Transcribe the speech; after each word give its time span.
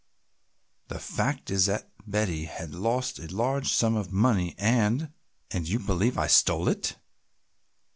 The 0.87 0.97
fact 0.97 1.51
is 1.51 1.67
that 1.67 1.91
Betty 2.07 2.45
has 2.45 2.73
lost 2.73 3.19
a 3.19 3.27
large 3.27 3.71
sum 3.71 3.95
of 3.95 4.11
money 4.11 4.55
and" 4.57 5.11
"And 5.51 5.69
you 5.69 5.77
believe 5.77 6.17
I 6.17 6.25
stole 6.25 6.67
it!" 6.69 6.95